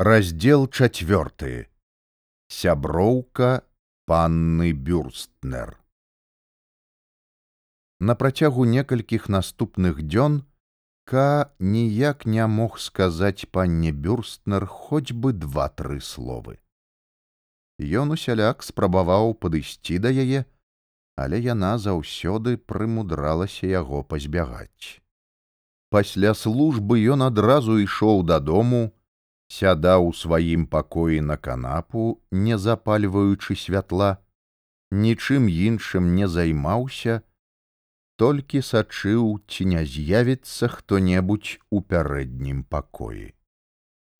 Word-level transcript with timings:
раздел 0.00 0.62
чацвёрты 0.66 1.68
сяброўка 2.48 3.48
панны 4.08 4.72
бюрстнер. 4.72 5.76
На 8.00 8.14
працягу 8.16 8.64
некалькіх 8.64 9.28
наступных 9.28 10.00
дзён 10.00 10.38
ка 11.04 11.52
ніяк 11.58 12.24
не 12.24 12.46
мог 12.46 12.78
сказаць 12.80 13.44
панне 13.52 13.92
бюрстнер 13.92 14.64
хоць 14.64 15.12
бы 15.12 15.34
два-тры 15.36 16.00
словы. 16.00 16.56
Ён 17.76 18.16
усяляк 18.16 18.64
спрабаваў 18.64 19.36
падысці 19.36 19.98
да 19.98 20.08
яе 20.08 20.48
але 21.20 21.42
яна 21.44 21.76
заўсёды 21.76 22.56
прымудралася 22.56 23.68
яго 23.68 24.00
пазбягаць. 24.00 25.04
Пасля 25.92 26.32
службы 26.32 26.96
ён 27.04 27.28
адразу 27.28 27.76
ішоў 27.76 28.24
дадому 28.24 28.96
сядаў 29.50 30.06
у 30.08 30.12
сваім 30.14 30.66
пакоі 30.74 31.20
на 31.30 31.36
канапу 31.36 32.04
не 32.30 32.58
запальваючы 32.58 33.56
святла 33.62 34.10
нічым 34.90 35.50
іншым 35.50 36.14
не 36.14 36.28
займаўся 36.28 37.20
толькі 38.22 38.62
сачыў 38.68 39.26
ці 39.50 39.66
не 39.72 39.82
з'явіцца 39.90 40.70
хто-небудзь 40.76 41.58
у 41.70 41.80
пярэднім 41.92 42.64
пакоі. 42.74 43.34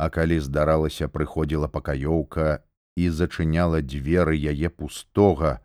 А 0.00 0.08
калі 0.10 0.40
здаралася 0.40 1.08
прыходзіла 1.16 1.68
пакаёўка 1.68 2.64
і 2.96 3.10
зачыняла 3.10 3.82
дзверы 3.86 4.38
яе 4.52 4.70
пустога 4.70 5.58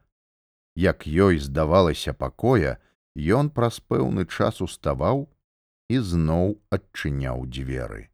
як 0.87 1.07
ёй 1.07 1.39
здавалася 1.39 2.13
пакоя 2.13 2.75
ён 3.15 3.49
праз 3.49 3.79
пэўны 3.79 4.27
час 4.27 4.59
уставаў 4.61 5.29
і 5.89 6.03
зноў 6.11 6.59
адчыняў 6.77 7.47
дзверы 7.47 8.11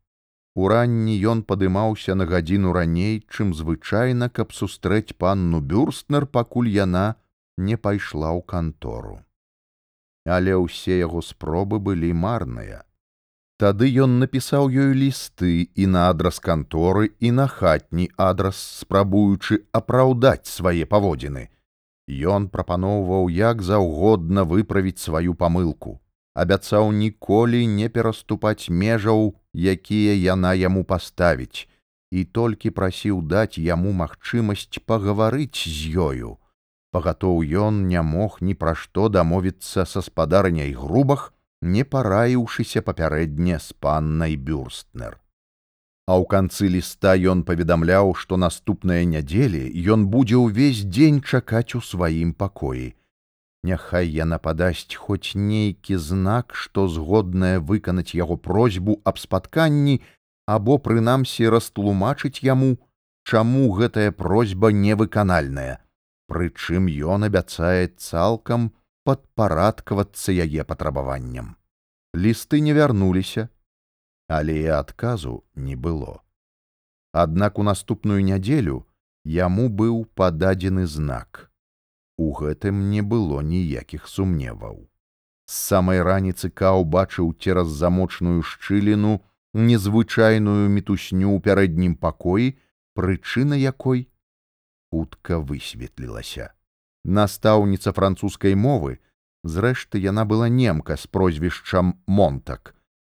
Уранні 0.56 1.16
ён 1.32 1.42
падымаўся 1.48 2.14
на 2.16 2.26
гадзіну 2.28 2.74
раней, 2.76 3.24
чым 3.32 3.54
звычайна, 3.56 4.28
каб 4.30 4.52
сустрэць 4.52 5.16
панну 5.16 5.62
бюрстнер, 5.62 6.28
пакуль 6.28 6.68
яна 6.68 7.16
не 7.58 7.78
пайшла 7.78 8.36
ў 8.36 8.44
кантору. 8.44 9.24
Але 10.28 10.60
ўсе 10.60 11.00
яго 11.00 11.24
спробы 11.24 11.80
былі 11.80 12.12
марныя. 12.12 12.84
Тады 13.62 13.88
ён 14.04 14.20
напісаў 14.20 14.68
ёй 14.68 14.92
лісты 14.98 15.72
і 15.76 15.88
на 15.88 16.10
адрас 16.10 16.44
канторы 16.44 17.16
і 17.20 17.32
на 17.32 17.48
хатні 17.48 18.12
адрас, 18.18 18.60
спрабуючы 18.84 19.64
апраўдаць 19.72 20.52
свае 20.52 20.84
паводзіны. 20.84 21.48
Ён 22.12 22.52
прапаноўваў 22.52 23.30
як 23.32 23.62
заўгодна 23.62 24.44
выправіць 24.44 25.00
сваю 25.00 25.34
памылку 25.34 26.02
абяцаў 26.34 26.92
ніколі 26.92 27.66
не 27.68 27.90
пераступаць 27.90 28.70
межаў, 28.70 29.36
якія 29.56 30.14
яна 30.16 30.54
яму 30.54 30.84
паставіць, 30.84 31.68
і 32.12 32.24
толькі 32.24 32.72
прасіў 32.78 33.22
даць 33.22 33.58
яму 33.58 33.92
магчымасць 33.92 34.80
пагаварыць 34.86 35.68
з 35.68 35.96
ёю. 35.96 36.38
Пагатоў 36.92 37.44
ён 37.66 37.88
не 37.88 38.02
мог 38.02 38.38
ні 38.42 38.54
пра 38.54 38.76
што 38.76 39.08
дамовіцца 39.10 39.86
са 39.86 40.02
спадарняй 40.02 40.74
грубах, 40.76 41.34
не 41.62 41.84
параіўшыся 41.84 42.82
папярэдне 42.82 43.60
з 43.60 43.74
паннай 43.80 44.36
бюрстнер. 44.36 45.20
А 46.08 46.18
ў 46.20 46.26
канцы 46.28 46.68
ліста 46.68 47.16
ён 47.16 47.44
паведамляў, 47.48 48.16
што 48.16 48.36
наступныя 48.36 49.06
нядзелі 49.06 49.70
ён 49.96 50.08
будзе 50.12 50.42
ўвесь 50.42 50.84
дзень 50.84 51.22
чакаць 51.22 51.76
у 51.80 51.82
сваім 51.82 52.34
пакоі 52.34 52.92
Няхай 53.64 54.10
яна 54.10 54.38
падасць 54.42 54.96
хоць 54.98 55.38
нейкі 55.38 55.98
знак, 56.02 56.56
што 56.56 56.88
згодная 56.88 57.60
выканаць 57.60 58.18
яго 58.18 58.38
просьбу 58.38 58.98
аб 59.06 59.22
спатканні 59.22 60.02
або 60.50 60.78
прынамсі 60.88 61.50
растлумачыць 61.54 62.42
яму, 62.42 62.78
чаму 63.24 63.70
гэтая 63.78 64.12
просьба 64.12 64.72
невыканальная, 64.74 65.78
прычым 66.28 66.90
ён 66.90 67.30
абяцае 67.30 67.94
цалкам 68.02 68.72
падпарадкавацца 69.06 70.34
яе 70.34 70.66
патрабаванням. 70.66 71.56
Лісты 72.18 72.60
не 72.66 72.74
вярнуліся, 72.74 73.48
але 74.28 74.58
і 74.58 74.68
адказу 74.80 75.44
не 75.56 75.76
было. 75.76 76.26
Аднак 77.14 77.60
у 77.60 77.64
наступную 77.64 78.24
нядзелю 78.26 78.88
яму 79.24 79.70
быў 79.70 80.06
пададзены 80.16 80.88
знак. 80.88 81.51
У 82.22 82.30
гэтым 82.38 82.86
не 82.94 83.02
было 83.02 83.42
ніякіх 83.42 84.08
сумневаў. 84.08 84.86
З 85.50 85.54
самай 85.68 86.02
раніцы 86.06 86.50
каў 86.62 86.86
бачыў 86.96 87.34
цераз 87.42 87.74
замочную 87.82 88.44
шчыліну 88.50 89.14
незвычайную 89.54 90.70
мітусню 90.70 91.28
ў 91.34 91.44
пярэднім 91.48 91.96
пакоі, 92.06 92.54
прычына 92.96 93.58
якой 93.58 94.06
хутка 94.92 95.40
высветлілася. 95.40 96.52
Настаўніца 97.04 97.92
французскай 97.98 98.56
мовы, 98.56 99.00
зрэшты 99.44 99.98
яна 100.04 100.26
была 100.26 100.48
немка 100.50 100.98
з 101.02 101.08
прозвішчам 101.08 101.96
монтак, 102.06 102.76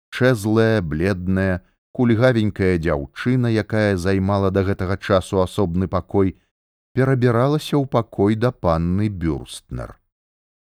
чэзлая, 0.09 0.81
бледная, 0.81 1.61
кульгавенькая 1.91 2.79
дзяўчына, 2.81 3.53
якая 3.53 3.97
займала 3.97 4.49
да 4.51 4.65
гэтага 4.65 4.97
часу 4.97 5.43
асобны 5.45 5.87
пакой, 5.87 6.35
перабіралася 6.95 7.75
ў 7.75 7.85
пакой 7.91 8.39
да 8.39 8.51
панны 8.55 9.11
бюрстнер. 9.11 9.99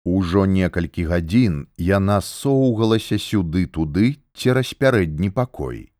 Ужо 0.05 0.45
некалькі 0.47 1.05
гадзін 1.09 1.57
яна 1.77 2.21
соўгалася 2.25 3.19
сюды 3.21 3.65
туды 3.67 4.17
цераз 4.33 4.73
пярэдні 4.83 5.31
пакой. 5.39 5.93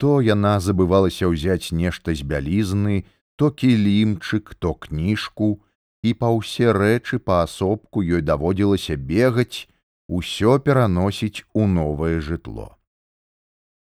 То 0.00 0.20
яна 0.24 0.56
забывалася 0.64 1.28
ўзяць 1.28 1.72
нешта 1.76 2.16
з 2.16 2.24
бялізны, 2.24 3.04
то 3.36 3.50
кілімчык, 3.52 4.54
то 4.56 4.74
кніжку, 4.74 5.60
і 6.02 6.12
па 6.20 6.32
ўсе 6.32 6.72
рэчы 6.72 7.20
паасобку 7.20 8.04
ёй 8.04 8.24
даводзілася 8.24 8.96
бегаць, 8.96 9.68
усё 10.08 10.58
пераносіць 10.58 11.44
у 11.52 11.66
новае 11.68 12.20
жытло. 12.20 12.76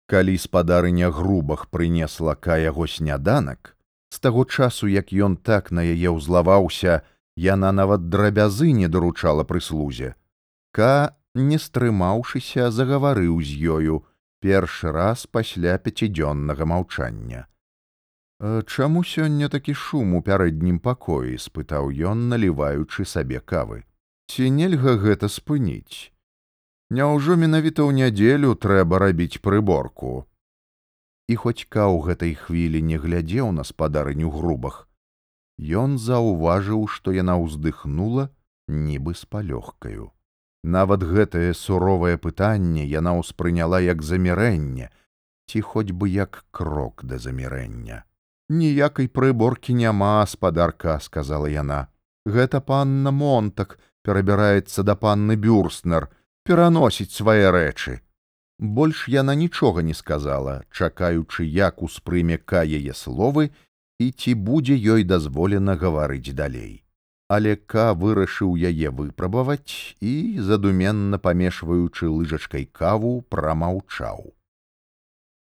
Калі 0.06 0.34
спадарыня 0.38 1.10
грубах 1.10 1.70
прынесла 1.70 2.34
ка 2.34 2.58
яго 2.58 2.86
сняданак, 2.86 3.76
З 4.12 4.18
таго 4.20 4.44
часу, 4.44 4.88
як 4.92 5.08
ён 5.08 5.36
так 5.40 5.72
на 5.72 5.80
яе 5.80 6.12
ўзлаваўся, 6.12 7.00
яна 7.40 7.72
нават 7.72 8.10
драбязы 8.12 8.72
не 8.76 8.88
даручала 8.88 9.44
прыслузе. 9.48 10.12
Ка, 10.76 11.16
не 11.34 11.56
стрымаўшыся, 11.56 12.68
загаварыў 12.68 13.40
з 13.40 13.56
ёю 13.74 13.94
першы 14.44 14.92
раз 14.92 15.24
пасля 15.24 15.78
пяцідзённага 15.80 16.68
маўчання. 16.68 17.48
Чаму 18.68 19.00
сёння 19.00 19.48
такі 19.48 19.72
шум 19.72 20.12
у 20.18 20.20
пярэднім 20.20 20.82
пакоі 20.84 21.40
спытаў 21.40 21.88
ён, 22.12 22.28
наліваючы 22.28 23.08
сабе 23.08 23.40
кавы. 23.40 23.80
Ці 24.28 24.50
нельга 24.50 24.98
гэта 25.00 25.32
спыніць? 25.32 26.12
Няўжо 26.92 27.40
менавіта 27.40 27.80
ў 27.88 27.96
нядзелю 28.02 28.60
трэба 28.60 29.00
рабіць 29.06 29.40
прыборку 29.40 30.12
і 31.28 31.36
хоць 31.36 31.66
каў 31.68 32.00
гэтай 32.06 32.34
хвілі 32.34 32.82
не 32.82 32.98
глядзеў 32.98 33.52
на 33.52 33.64
спадарыню 33.64 34.30
грубах. 34.30 34.88
Ён 35.58 35.98
заўважыў 35.98 36.88
што 36.88 37.12
яна 37.12 37.36
ўздыхнула 37.38 38.30
нібы 38.68 39.14
з 39.14 39.24
палёгкаю. 39.26 40.10
Нават 40.64 41.02
гэтае 41.02 41.54
суровае 41.58 42.16
пытанне 42.18 42.86
яна 42.86 43.14
ўспрыняла 43.18 43.82
як 43.82 44.02
замірэнне 44.02 44.90
ці 45.50 45.60
хоць 45.60 45.90
бы 45.90 46.08
як 46.08 46.44
крок 46.50 47.02
да 47.04 47.18
замірэння. 47.18 48.04
Ніякай 48.48 49.08
прыборкі 49.08 49.74
няма 49.74 50.24
спадарка 50.26 50.98
сказала 51.00 51.50
яна. 51.50 51.88
Гэта 52.26 52.60
панна 52.60 53.10
монтак 53.10 53.78
перабіраецца 54.06 54.82
да 54.86 54.94
панны 54.94 55.36
бюрстнер 55.36 56.08
пераносіць 56.46 57.14
свае 57.14 57.50
рэчы 57.50 58.00
Больш 58.58 59.08
яна 59.08 59.34
нічога 59.34 59.82
не 59.82 59.94
сказала, 59.94 60.62
чакаючы, 60.70 61.44
як 61.44 61.82
успрыме 61.82 62.38
ка 62.38 62.62
яе 62.62 62.94
словы 62.94 63.50
і 63.98 64.10
ці 64.10 64.34
будзе 64.34 64.76
ёй 64.76 65.04
дазволена 65.04 65.76
гаварыць 65.76 66.34
далей. 66.34 66.84
Але 67.32 67.56
ка 67.56 67.94
вырашыў 67.94 68.56
яе 68.60 68.90
выпрабаваць 68.90 69.96
і, 70.00 70.38
задуменна 70.38 71.18
памешваючы 71.18 72.08
лыжачкай 72.08 72.66
каву, 72.66 73.22
прамаўчаў. 73.28 74.32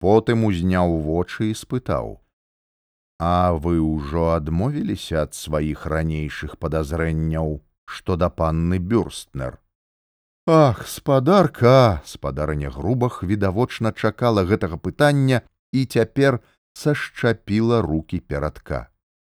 Потым 0.02 0.44
узняў 0.50 0.98
вочы 1.06 1.50
і 1.50 1.54
спытаў: 1.54 2.18
«А 3.22 3.54
вы 3.54 3.78
ўжо 3.78 4.34
адмовіліся 4.34 5.26
ад 5.26 5.34
сваіх 5.38 5.86
ранейшых 5.86 6.58
падазрэнняў, 6.58 7.62
што 7.86 8.16
да 8.16 8.30
панны 8.30 8.78
бюрстнер. 8.78 9.61
Ах, 10.46 10.88
спадарка, 10.88 12.02
спадарня 12.04 12.70
грубах 12.70 13.22
відавочна 13.22 13.92
чакала 13.92 14.44
гэтага 14.44 14.76
пытання 14.76 15.40
і 15.72 15.84
цяпер 15.84 16.40
сашчапіла 16.74 17.82
руки 17.82 18.20
перадка. 18.20 18.88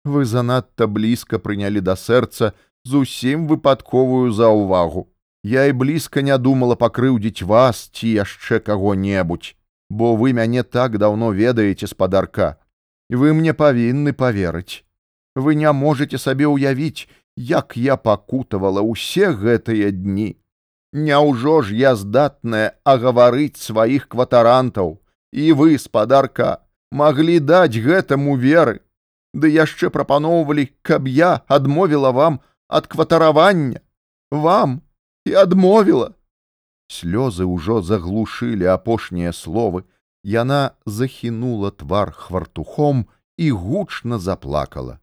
Вы 0.05 0.25
занадта 0.25 0.87
блізка 0.87 1.39
прынялі 1.39 1.81
да 1.81 1.95
сэрца 1.95 2.53
зусім 2.85 3.47
выпадковую 3.47 4.31
заўвагу. 4.31 5.09
Я 5.43 5.65
і 5.65 5.73
блізка 5.73 6.21
не 6.21 6.37
думала 6.37 6.75
пакрыўдзіць 6.75 7.43
вас 7.43 7.89
ці 7.93 8.07
яшчэ 8.07 8.59
каго-небудзь. 8.59 9.55
бо 9.89 10.15
вы 10.15 10.33
мяне 10.33 10.63
так 10.63 10.97
даўно 10.97 11.31
ведаеце 11.31 11.87
спадарка 11.87 12.57
вы 13.09 13.33
мне 13.33 13.53
павінны 13.53 14.13
поверыць 14.13 14.85
вы 15.35 15.55
не 15.55 15.71
можете 15.73 16.17
сабе 16.17 16.45
ўявіць 16.45 17.09
як 17.35 17.77
я 17.77 17.97
пакутавала 17.97 18.85
ўсе 18.85 19.33
гэтыя 19.33 19.91
дні 19.91 20.37
Няўжо 20.93 21.61
ж 21.61 21.75
я 21.77 21.95
здатная 21.95 22.73
агаварыць 22.83 23.61
сваіх 23.61 24.07
кватарантаў 24.09 24.97
і 25.31 25.53
вы 25.53 25.77
спадарка 25.77 26.65
маглі 26.91 27.39
даць 27.39 27.77
гэтаму 27.77 28.37
веры. 28.37 28.81
Ды 29.33 29.53
яшчэ 29.53 29.93
прапаноўвалі 29.93 30.65
каб 30.81 31.05
я 31.07 31.45
адмовіла 31.45 32.09
вам 32.09 32.39
ад 32.67 32.87
кватаравання. 32.87 33.85
Вам 34.31 34.81
і 35.25 35.37
адмовіла 35.37 36.13
слёзы 36.89 37.45
ўжо 37.45 37.81
заглушылі 37.85 38.65
апошнія 38.65 39.31
словы. 39.31 39.85
Яна 40.25 40.75
захінула 40.85 41.71
твар 41.71 42.11
хвартухом 42.11 43.05
і 43.37 43.51
гучна 43.51 44.19
заплакала. 44.19 44.99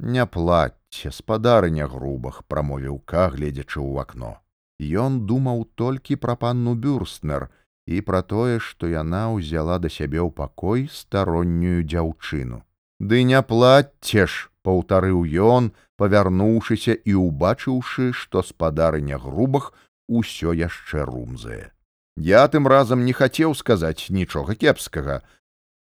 Не 0.00 0.26
плацьце 0.26 1.12
спадарыня 1.12 1.86
грубах 1.86 2.42
прамовіў 2.48 2.98
ка 3.04 3.28
гледзячы 3.30 3.78
ў 3.78 4.00
акно 4.00 4.40
Ён 4.80 5.26
думаў 5.28 5.66
толькі 5.76 6.16
пра 6.16 6.36
панну 6.40 6.74
бюрстнер 6.74 7.50
і 7.86 8.00
пра 8.00 8.22
тое, 8.22 8.58
што 8.58 8.88
яна 8.88 9.28
ўзяла 9.36 9.76
да 9.76 9.92
сябе 9.92 10.24
ў 10.24 10.32
пакой 10.32 10.88
староннюю 10.88 11.84
дзяўчыну. 11.84 12.64
Ды 13.00 13.24
не 13.28 13.40
плацце 13.42 14.24
ж, 14.24 14.48
паўтарыў 14.64 15.24
ён, 15.24 15.72
павярнуўшыся 16.00 16.96
і 16.96 17.12
ўбачыўшы, 17.16 18.12
што 18.12 18.40
спадарыня 18.40 19.20
грубах 19.20 19.72
усё 20.08 20.56
яшчэ 20.56 21.04
румзае. 21.04 21.72
Я 22.16 22.46
тым 22.48 22.68
разам 22.68 23.04
не 23.04 23.12
хацеў 23.12 23.54
сказаць 23.54 24.08
нічога 24.08 24.54
кепскага. 24.54 25.20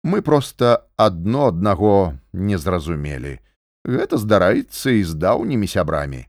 Мы 0.04 0.22
проста 0.22 0.88
адно 0.96 1.48
аднаго 1.52 2.16
не 2.34 2.58
зразумелі. 2.58 3.40
Гэта 3.84 4.20
здараецца 4.20 4.92
і 4.92 5.04
з 5.04 5.16
даўнімі 5.16 5.68
сябрамі. 5.68 6.28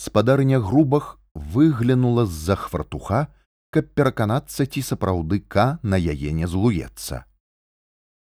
Спадарыня 0.00 0.60
грубах 0.60 1.19
выглянула 1.34 2.26
з-за 2.26 2.56
хвартуха, 2.56 3.28
каб 3.70 3.90
пераканацца, 3.94 4.66
ці 4.66 4.82
сапраўды 4.82 5.40
ка 5.40 5.78
на 5.82 5.96
яе 5.96 6.32
не 6.32 6.46
злуецца. 6.46 7.24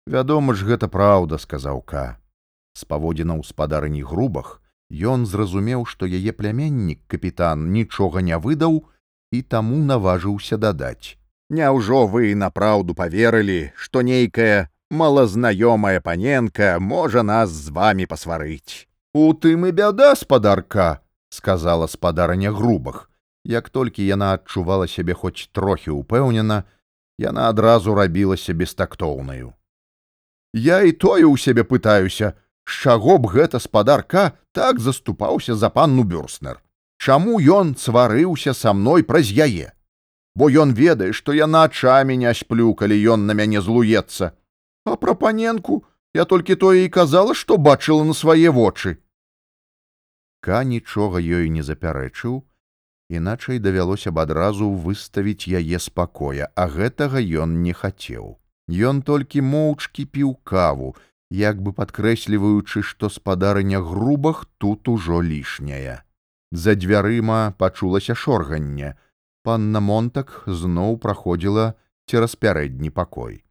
Вядома 0.08 0.54
ж, 0.54 0.66
гэта 0.68 0.88
праўда, 0.88 1.38
сказаў 1.38 1.82
ка. 1.82 2.20
З 2.78 2.86
паводзінаў 2.86 3.44
спадарыні 3.44 4.04
грубах 4.04 4.62
ён 4.92 5.26
зразумеў, 5.26 5.86
што 5.86 6.08
яе 6.08 6.32
пляменнік 6.32 7.04
капітан 7.08 7.72
нічога 7.72 8.22
не 8.22 8.38
выдаў 8.38 8.84
і 9.32 9.42
таму 9.42 9.84
наважыўся 9.84 10.58
дадаць. 10.58 11.18
Няўжо 11.50 12.08
вы 12.08 12.36
напраўду 12.36 12.96
поверылі, 12.96 13.72
што 13.76 14.02
нейкая 14.02 14.70
малазнаёмая 14.92 16.00
паненка 16.00 16.80
можа 16.80 17.24
нас 17.24 17.50
з 17.50 17.72
вами 17.72 18.06
пасварыць. 18.06 18.88
У 19.14 19.34
тым 19.34 19.68
і 19.68 19.72
бяда 19.72 20.16
спадарка, 20.16 21.00
сказала 21.30 21.88
спадарня 21.88 22.52
грубах 22.52 23.10
як 23.44 23.70
толькі 23.70 24.06
яна 24.06 24.34
адчувала 24.40 24.88
сябе 24.88 25.14
хоць 25.14 25.50
трохі 25.52 25.96
ўпэўнена 25.98 26.64
яна 27.18 27.50
адразу 27.50 27.96
рабілася 27.96 28.54
бестактоўнаю 28.54 29.54
я 30.54 30.82
і 30.84 30.92
тое 30.92 31.26
ў 31.26 31.36
сябе 31.38 31.64
пытаюся 31.64 32.34
з 32.68 32.74
чаго 32.84 33.18
б 33.18 33.32
гэта 33.36 33.60
спадарка 33.60 34.32
так 34.52 34.80
заступаўся 34.80 35.56
за 35.56 35.70
панну 35.70 36.04
бюрстнер 36.04 36.64
чаму 36.98 37.40
ён 37.40 37.76
сварыўся 37.78 38.54
са 38.54 38.74
мной 38.74 39.04
праз 39.04 39.30
яе? 39.32 39.74
Бо 40.36 40.50
ён 40.50 40.74
ведае 40.74 41.14
што 41.14 41.34
я 41.34 41.48
начамі 41.48 42.18
не 42.18 42.34
сплю 42.34 42.74
калі 42.74 42.98
ён 43.14 43.26
на 43.26 43.34
мяне 43.34 43.62
злуецца. 43.62 44.34
А 44.86 44.96
пра 44.96 45.14
паненку 45.14 45.84
я 46.14 46.26
толькі 46.26 46.56
тое 46.56 46.86
і 46.86 46.90
казала 46.90 47.34
што 47.34 47.58
бачыла 47.58 48.04
на 48.04 48.14
свае 48.14 48.52
вочы 48.52 48.98
Ка 50.42 50.64
нічога 50.64 51.20
ёй 51.20 51.50
не 51.50 51.64
запярэчыў, 51.64 52.44
іначай 53.10 53.60
давялося 53.60 54.12
б 54.12 54.24
адразу 54.24 54.70
выставіць 54.72 55.50
яе 55.50 55.80
спакоя, 55.80 56.50
а 56.56 56.68
гэтага 56.68 57.22
ён 57.44 57.62
не 57.64 57.74
хацеў. 57.74 58.38
Ён 58.68 59.02
толькі 59.02 59.42
моўчкі 59.42 60.06
піў 60.06 60.36
каву, 60.44 60.96
як 61.30 61.62
бы 61.62 61.74
падкрэсліваючы, 61.74 62.84
што 62.84 63.10
спадарыня 63.10 63.82
грубах 63.82 64.46
тут 64.58 64.88
ужо 64.88 65.22
лішняя. 65.22 66.04
За 66.52 66.76
дзвярыма 66.76 67.54
пачулася 67.58 68.16
шорганне. 68.16 68.96
Панна 69.44 69.80
Монтак 69.80 70.44
зноў 70.48 70.98
праходзіла 71.00 71.76
цераз 72.08 72.36
пярэдні 72.36 72.90
пакой. 72.90 73.44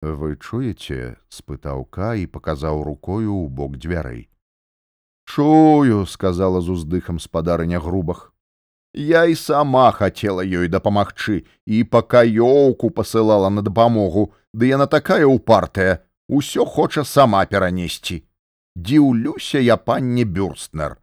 Вы 0.00 0.36
чуеце?— 0.36 1.16
спытаў 1.28 1.84
ка 1.90 2.14
і 2.14 2.26
паказаў 2.26 2.84
рукою 2.84 3.32
ў 3.34 3.48
бок 3.48 3.76
дзвярэй. 3.76 4.28
Чую, 5.28 6.06
сказала 6.06 6.60
з 6.60 6.72
уздыхам 6.72 7.18
спадарыня 7.20 7.80
грубах. 7.80 8.32
Я 8.94 9.24
і 9.28 9.34
сама 9.36 9.92
хацела 9.92 10.40
ёй 10.40 10.72
дапамагчы 10.72 11.44
і 11.66 11.84
пакаёўку 11.84 12.88
пасылала 12.88 13.50
на 13.52 13.60
дапамогу, 13.62 14.32
ды 14.56 14.72
яна 14.72 14.86
такая 14.88 15.28
ўпартая, 15.28 16.00
усё 16.32 16.64
хоча 16.64 17.04
сама 17.04 17.44
перанесці. 17.44 18.24
Дзіўлюся 18.74 19.60
я 19.60 19.76
панне 19.76 20.24
бюрстнер. 20.24 20.96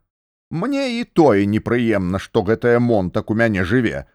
Мне 0.50 1.00
і 1.00 1.04
тое 1.06 1.46
непрыемна, 1.46 2.18
што 2.18 2.42
гэтая 2.42 2.80
монтак 2.80 3.30
у 3.30 3.38
мяне 3.38 3.64
жыве. 3.64 4.06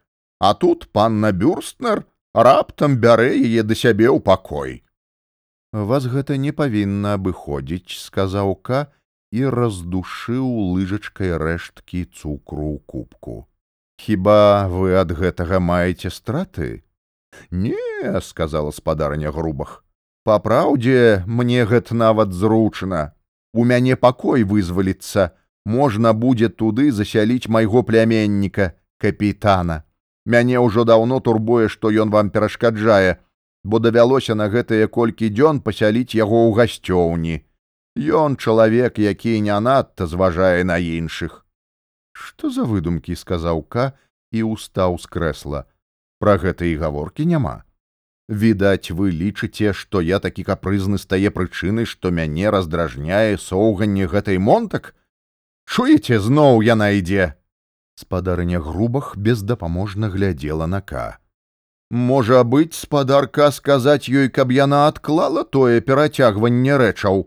А 0.41 0.55
тут 0.55 0.91
панна 0.91 1.31
бюрстнер 1.31 2.05
раптам 2.35 2.99
бярэ 2.99 3.39
яе 3.39 3.63
да 3.63 3.79
сябе 3.79 4.11
ў 4.11 4.19
пакой. 4.19 4.83
Вас 5.73 6.11
гэта 6.11 6.35
не 6.35 6.51
павінна 6.51 7.15
абыходзіць, 7.15 7.95
сказаў 7.95 8.59
ка, 8.59 8.91
і 9.31 9.47
раздушыў 9.55 10.47
лыжачкай 10.75 11.37
рэшткі 11.39 12.05
цукру 12.11 12.75
ў 12.75 12.79
кубку. 12.87 13.37
Хіба 14.01 14.67
вы 14.73 14.97
ад 14.97 15.13
гэтага 15.13 15.61
маеце 15.61 16.11
страты? 16.11 16.83
Не, 17.51 18.21
сказала 18.21 18.71
спадарня 18.71 19.31
грубах. 19.31 19.85
Па 20.25 20.39
праўдзе, 20.39 21.23
мне 21.27 21.65
гэта 21.65 21.95
нават 21.95 22.33
зручна. 22.33 23.15
У 23.55 23.65
мяне 23.65 23.97
пакой 23.97 24.43
вызваліцца, 24.45 25.31
можна 25.65 26.13
будзе 26.13 26.49
туды 26.49 26.91
засяліць 26.93 27.49
майго 27.49 27.83
пляменніка, 27.83 28.73
капітана. 28.99 29.85
Мяне 30.27 30.59
ўжо 30.61 30.85
даўно 30.85 31.21
турбуе, 31.21 31.69
што 31.69 31.91
ён 31.91 32.11
вам 32.11 32.31
перашкаджае, 32.31 33.19
бо 33.65 33.79
давялося 33.79 34.35
на 34.35 34.49
гэтыя 34.49 34.89
колькі 34.89 35.29
дзён 35.29 35.61
пасяліць 35.61 36.15
яго 36.15 36.49
ў 36.49 36.57
гасцёўні. 36.57 37.37
Ён 37.97 38.37
чалавек, 38.37 38.99
які 38.99 39.41
не 39.41 39.59
надта 39.61 40.07
зважае 40.07 40.65
на 40.65 40.79
іншых. 40.79 41.45
Што 42.13 42.51
за 42.51 42.63
выдумкі 42.63 43.17
сказаў 43.17 43.63
ка 43.67 43.93
і 44.31 44.43
устаў 44.47 44.99
з 44.99 45.07
крэсла. 45.11 45.65
Пра 46.21 46.37
гэта 46.39 46.65
і 46.71 46.77
гаворкі 46.77 47.27
няма. 47.27 47.65
Відаць, 48.31 48.95
вы 48.95 49.11
лічыце, 49.11 49.73
што 49.75 50.01
я 50.01 50.21
такі 50.21 50.45
капрызны 50.47 50.99
стае 51.03 51.35
прычыны, 51.35 51.83
што 51.85 52.15
мяне 52.15 52.51
раздражняе 52.55 53.35
соўганне 53.37 54.07
гэтай 54.07 54.39
монтак. 54.39 54.95
Чуеце, 55.67 56.21
зноў 56.23 56.63
яна 56.63 56.95
ідзе. 56.95 57.35
Спадарыня 57.99 58.61
грубах 58.61 59.17
бездапаможна 59.17 60.09
глядзела 60.15 60.71
на 60.71 60.81
ка. 60.81 61.19
Можа 61.91 62.45
быць, 62.45 62.79
спадарка 62.79 63.51
сказаць 63.51 64.07
ёй, 64.07 64.31
каб 64.31 64.55
яна 64.55 64.87
адклала 64.87 65.43
тое 65.43 65.83
перацягванне 65.83 66.79
рэчаў 66.79 67.27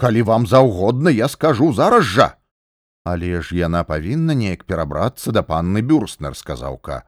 калі 0.00 0.26
вам 0.32 0.46
заўгодна 0.48 1.12
я 1.12 1.28
скажу 1.28 1.72
зараз 1.76 2.04
жа 2.16 2.34
але 3.04 3.40
ж 3.42 3.56
яна 3.56 3.82
павінна 3.84 4.34
неяк 4.34 4.64
перабрацца 4.64 5.32
да 5.32 5.42
панны 5.42 5.82
бюрстнер 5.82 6.36
сказаў 6.36 6.78
ка. 6.78 7.04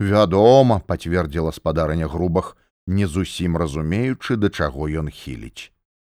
Вядома 0.00 0.80
пацвердзіла 0.80 1.52
спадарыня 1.52 2.08
грубах 2.08 2.56
не 2.86 3.06
зусім 3.06 3.56
разумеючы 3.56 4.36
да 4.36 4.50
чаго 4.50 4.88
ён 4.88 5.08
хіліць. 5.08 5.72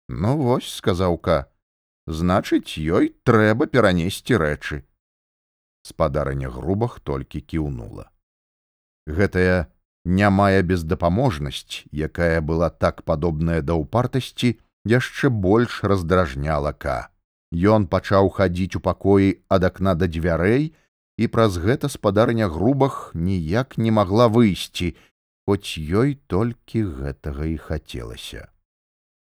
Ну 0.08 0.36
вось 0.36 0.68
сказаў 0.68 1.18
ка 1.18 1.46
значыць 2.06 2.76
ёй 2.80 3.12
трэба 3.24 3.66
перанесці 3.66 4.36
рэчы 4.36 4.84
спадарыня 5.84 6.48
грубах 6.48 7.00
толькі 7.00 7.40
кіўнула. 7.40 8.10
Гэтая 9.06 9.68
нямая 10.04 10.62
бездапаможнасць 10.62 11.84
якая 11.92 12.40
была 12.40 12.68
так 12.70 13.04
падобная 13.04 13.60
да 13.60 13.76
ўпартасці 13.76 14.56
яшчэ 14.86 15.30
больш 15.30 15.82
раздражняла 15.82 16.72
ка. 16.72 17.10
Ён 17.52 17.86
пачаў 17.86 18.30
хадзіць 18.30 18.76
у 18.78 18.80
пакоі 18.80 19.42
ад 19.48 19.64
акна 19.64 19.94
да 19.94 20.06
дзвярэй, 20.06 20.72
і 21.18 21.26
праз 21.28 21.58
гэта 21.58 21.88
спадарня 21.92 22.48
грубах 22.48 23.10
ніяк 23.14 23.76
не 23.76 23.90
магла 23.90 24.28
выйсці, 24.28 24.94
хоць 25.46 25.76
ёй 25.76 26.16
толькі 26.26 26.86
гэтага 27.00 27.50
і 27.50 27.56
хацелася. 27.58 28.48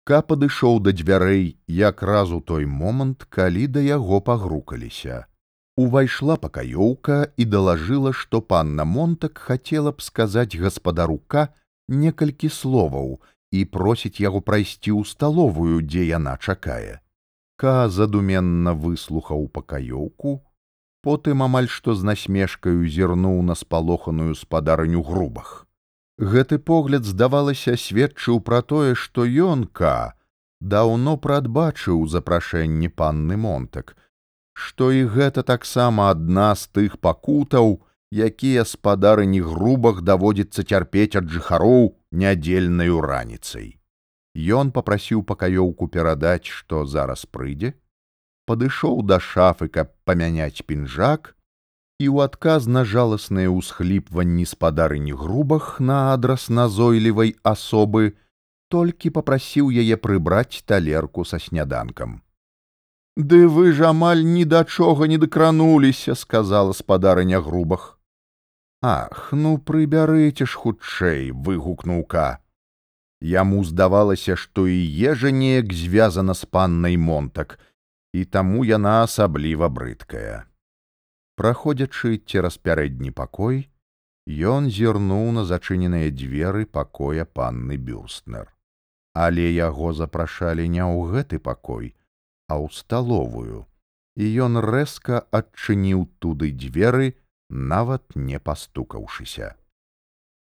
Ка 0.07 0.21
падышоў 0.29 0.79
да 0.85 0.91
дзвярэй 0.91 1.59
якраз 1.67 2.31
у 2.31 2.39
той 2.41 2.65
момант, 2.65 3.23
калі 3.29 3.67
да 3.67 3.79
яго 3.79 4.19
пагрукаліся. 4.21 5.27
Увайшла 5.77 6.35
пакаёўка 6.37 7.33
і 7.37 7.45
далажыла, 7.45 8.11
што 8.13 8.41
панна 8.41 8.85
Монтак 8.85 9.37
хацела 9.37 9.91
б 9.91 10.01
сказаць 10.05 10.59
гаспадарука, 10.63 11.49
некалькі 11.87 12.49
словаў 12.49 13.19
і 13.53 13.65
просіць 13.69 14.17
яго 14.17 14.41
прайсці 14.41 14.91
ў 14.97 15.05
сталовую, 15.05 15.85
дзе 15.85 16.09
яна 16.09 16.33
чакае. 16.41 16.97
Ка 17.61 17.89
задуменна 17.97 18.73
выслухаў 18.73 19.45
пакаёўку, 19.57 20.41
потым 21.05 21.45
амаль 21.45 21.69
што 21.69 21.93
з 21.93 22.09
насмешкаю 22.09 22.81
зірнуў 22.95 23.37
на 23.45 23.55
спалоханую 23.59 24.33
спадарню 24.41 25.05
грубах. 25.05 25.53
Гэты 26.17 26.57
погляд, 26.57 27.05
здавалася, 27.05 27.77
сведчыў 27.77 28.41
пра 28.49 28.61
тое, 28.61 28.97
што 28.97 29.25
ён 29.25 29.69
ка 29.69 30.17
даўно 30.73 31.17
прадбачыў 31.21 32.05
запрашэнне 32.09 32.89
панны 32.89 33.37
монтак, 33.37 33.97
што 34.53 34.91
і 34.91 35.09
гэта 35.15 35.43
таксама 35.43 36.09
адна 36.09 36.53
з 36.55 36.69
тых 36.77 37.01
пакутаў, 37.05 37.81
якія 38.13 38.63
спадарыні 38.69 39.41
грубах 39.41 40.01
даводзіцца 40.01 40.63
цярпець 40.63 41.17
ад 41.19 41.29
жыхароў 41.33 41.93
нядзельнаю 42.13 43.01
раніцай. 43.01 43.77
Ён 44.33 44.71
попрасіў 44.71 45.21
пакаёўку 45.29 45.87
перадаць, 45.87 46.49
што 46.49 46.85
зараз 46.85 47.25
прыйдзе, 47.25 47.73
падышоў 48.45 49.01
да 49.05 49.19
шафы, 49.19 49.67
каб 49.67 49.93
памяняць 50.05 50.65
пінжак, 50.65 51.33
і 51.99 52.09
ў 52.09 52.25
адказ 52.29 52.67
на 52.67 52.83
жаласныя 52.83 53.53
ўсхліпванні 53.53 54.45
спадарыні 54.49 55.13
грубах 55.13 55.79
на 55.79 56.13
адрас 56.13 56.49
назойлівай 56.49 57.35
асобы 57.45 58.17
толькі 58.73 59.13
попрасіў 59.17 59.69
яе 59.69 59.97
прыбраць 59.97 60.65
талерку 60.65 61.25
са 61.25 61.39
сняданкам. 61.39 62.21
Ды 63.15 63.45
вы 63.45 63.71
ж 63.77 63.93
амаль 63.93 64.25
ні 64.25 64.45
да 64.49 64.63
чога 64.65 65.05
не 65.05 65.17
дакрануліся, 65.21 66.15
сказала 66.17 66.73
спадарыня 66.73 67.41
грубах. 67.41 67.99
Ах, 68.83 69.29
ну 69.31 69.55
прыбярыце 69.63 70.43
ж 70.43 70.59
хутчэй, 70.59 71.31
выгукнуў 71.31 72.01
ка. 72.03 72.43
Яму 73.23 73.63
здавалася, 73.63 74.35
што 74.35 74.67
і 74.67 74.75
ежа 75.11 75.31
неяк 75.31 75.71
звязана 75.71 76.35
з 76.35 76.43
паннай 76.43 76.97
монтак, 76.99 77.55
і 78.11 78.25
таму 78.25 78.65
яна 78.67 79.07
асабліва 79.07 79.71
брыдкая. 79.71 80.43
Праходзячы 81.39 82.19
цераз 82.27 82.59
пярэдні 82.59 83.15
пакой, 83.15 83.71
ён 84.27 84.67
зірнуў 84.67 85.31
на 85.39 85.47
зачыненыя 85.47 86.11
дзверы 86.11 86.67
пакоя 86.67 87.23
панны 87.23 87.79
бюстнер. 87.79 88.51
Але 89.15 89.47
яго 89.47 89.95
запрашалі 89.95 90.67
не 90.67 90.83
ў 90.83 91.07
гэты 91.15 91.39
пакой, 91.39 91.95
а 92.51 92.59
ў 92.59 92.67
сталовую, 92.75 93.63
і 94.19 94.25
ён 94.43 94.59
рэзка 94.59 95.23
адчыніў 95.31 96.09
туды 96.19 96.51
дзверы, 96.51 97.15
нават 97.49 98.15
не 98.15 98.39
пастукаўшыся. 98.39 99.55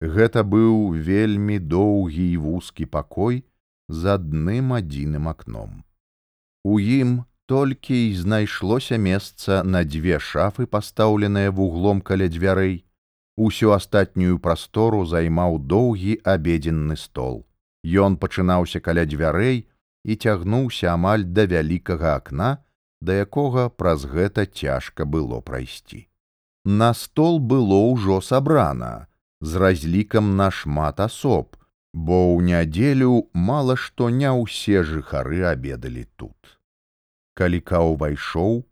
Гэта 0.01 0.43
быў 0.43 0.93
вельмі 0.93 1.57
доўгі 1.59 2.25
і 2.33 2.37
вузкі 2.37 2.85
пакой 2.85 3.43
з 3.89 4.13
адным 4.17 4.73
адзіным 4.77 5.27
акном. 5.27 5.83
У 6.63 6.79
ім 6.79 7.23
толькі 7.47 7.95
і 8.09 8.15
знайшлося 8.15 8.97
месца 8.97 9.63
на 9.63 9.83
дзве 9.83 10.19
шафы, 10.19 10.67
пастаўленыя 10.67 11.51
вуглом 11.51 12.01
каля 12.01 12.27
дзвярэй. 12.27 12.83
Усю 13.37 13.71
астатнюю 13.71 14.39
прастору 14.39 15.05
займаў 15.05 15.57
доўгі 15.59 16.19
абедзенны 16.25 16.97
стол. 16.97 17.45
Ён 17.85 18.17
пачынаўся 18.17 18.81
каля 18.83 19.05
дзвярэй 19.05 19.63
і 20.03 20.15
цягнуўся 20.15 20.93
амаль 20.93 21.23
да 21.23 21.45
вялікага 21.45 22.17
акна, 22.19 22.49
да 23.01 23.13
якога 23.23 23.69
праз 23.69 24.05
гэта 24.05 24.45
цяжка 24.45 25.05
было 25.05 25.39
прайсці. 25.41 26.07
На 26.67 26.93
стол 26.93 27.39
было 27.39 27.79
ўжо 27.95 28.19
сабрана 28.19 29.07
з 29.39 29.55
разлікам 29.55 30.35
на 30.35 30.51
шмат 30.51 30.99
асоб, 30.99 31.55
бо 31.95 32.17
ў 32.35 32.43
нядзелю 32.43 33.31
мала 33.31 33.77
што 33.79 34.09
не 34.11 34.27
ўсе 34.27 34.83
жыхары 34.83 35.47
абедалі 35.47 36.03
тут. 36.19 36.59
Калі 37.39 37.63
каў 37.71 37.93
увайшоў, 37.93 38.67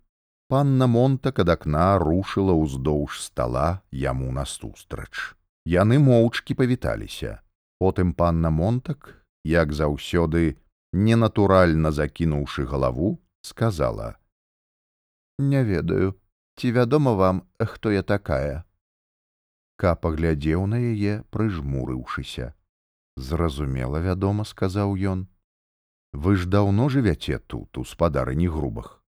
панна 0.52 0.90
монтак 0.92 1.40
ад 1.46 1.54
акна 1.56 1.86
рушыла 2.04 2.58
ўздоўж 2.60 3.22
стала 3.30 3.80
яму 4.02 4.28
насустрач. 4.36 5.32
Яны 5.64 5.96
моўчкі 5.96 6.60
павіталіся. 6.60 7.40
Потым 7.80 8.12
панна 8.12 8.52
монтак, 8.52 9.24
як 9.48 9.72
заўсёды, 9.72 10.60
ненатуральна 10.92 11.96
закінуўшы 11.96 12.68
галаву, 12.68 13.24
сказала: 13.40 14.20
«Не 15.40 15.64
ведаю, 15.64 16.20
ці 16.56 16.72
вядома 16.72 17.14
вам, 17.14 17.44
хто 17.60 17.92
я 17.92 18.04
такая. 18.04 18.64
Ка 19.76 19.96
паглядзеў 19.96 20.66
на 20.72 20.80
яе, 20.80 21.24
прыжмурыўшыся. 21.32 22.56
Зразумела, 23.18 24.00
вядома, 24.00 24.44
сказаў 24.44 24.96
ён. 24.96 25.28
Вы 26.14 26.36
ж 26.40 26.48
даўно 26.48 26.88
жывяце 26.88 27.40
тут 27.40 27.78
у 27.78 27.84
спадарыні 27.84 28.48
грубах. 28.48 29.04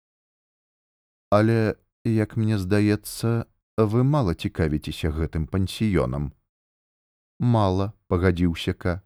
Але, 1.31 1.75
як 2.03 2.35
мне 2.35 2.57
здаецца, 2.57 3.47
вы 3.77 4.03
мала 4.03 4.35
цікавіцеся 4.35 5.11
гэтым 5.11 5.47
пансіёнам. 5.47 6.31
Мала, 7.39 7.93
пагадзіўся 8.07 8.73
ка. 8.73 9.01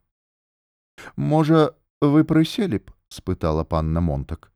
Можа, 1.15 1.73
вы 2.01 2.23
прыселі 2.23 2.81
б, 2.81 2.93
спытала 3.09 3.63
панна 3.65 4.01
монтак. 4.01 4.51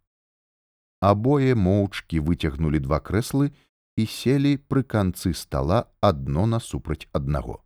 Абое 1.01 1.54
моўчкі 1.54 2.22
выцягнулі 2.25 2.80
два 2.80 2.98
крэслы 2.98 3.54
і 3.98 4.06
селі 4.06 4.58
пры 4.58 4.84
канцы 4.84 5.34
стала 5.34 5.86
адно 6.02 6.46
насупраць 6.46 7.08
аднаго. 7.14 7.64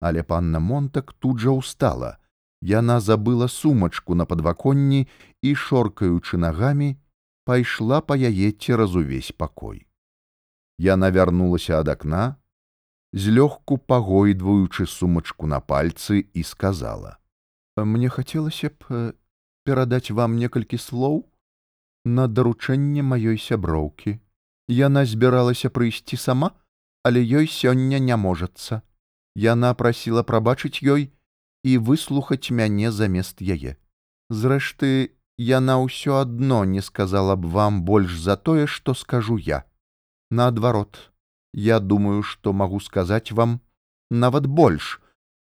Але 0.00 0.22
панна 0.22 0.58
монтак 0.60 1.12
тут 1.18 1.38
жа 1.38 1.54
ўстала, 1.54 2.18
Яна 2.64 3.00
забыла 3.00 3.46
сумачку 3.46 4.14
на 4.14 4.24
падваконні 4.24 5.04
і, 5.42 5.50
шоркаючы 5.54 6.40
нагамі, 6.40 6.96
пайшла 7.44 8.00
па 8.00 8.16
яе 8.16 8.52
цераз 8.56 8.96
увесь 8.96 9.36
пакой. 9.36 9.84
Яна 10.80 11.10
вярнулася 11.12 11.76
ад 11.84 11.92
акна, 11.92 12.40
злёгку 13.12 13.76
пагойдваючы 13.76 14.86
сумачку 14.88 15.46
на 15.46 15.60
пальцы 15.60 16.24
і 16.32 16.42
сказала: 16.42 17.20
«Мне 17.76 18.08
хацелася 18.08 18.72
б 18.72 18.80
э, 18.88 19.12
перадаць 19.68 20.10
вам 20.10 20.40
некалькі 20.40 20.80
слоў 20.80 21.28
на 22.04 22.28
даручэнне 22.32 23.04
маёй 23.04 23.36
сяброўкі. 23.36 24.23
Яна 24.68 25.04
збіралася 25.04 25.68
прыйсці 25.68 26.16
сама, 26.16 26.52
але 27.04 27.20
ёй 27.20 27.46
сёння 27.46 27.98
не 27.98 28.16
можацца. 28.16 28.80
Яна 29.36 29.74
прасіла 29.74 30.22
прабачыць 30.22 30.80
ёй, 30.80 31.12
і 31.64 31.78
выслухаць 31.78 32.50
мяне 32.50 32.92
замест 32.92 33.40
яе. 33.40 33.76
Зрэшты, 34.30 35.16
яна 35.36 35.80
ўсё 35.84 36.20
адно 36.20 36.64
не 36.64 36.80
сказала 36.80 37.36
б 37.36 37.48
вам 37.48 37.82
больш 37.84 38.16
за 38.16 38.36
тое, 38.36 38.66
што 38.66 38.94
скажу 38.94 39.36
я. 39.36 39.64
Наадварот, 40.30 41.12
я 41.52 41.80
думаю, 41.80 42.22
што 42.22 42.52
магу 42.52 42.80
сказаць 42.80 43.32
вам 43.32 43.60
нават 44.10 44.46
больш, 44.46 45.00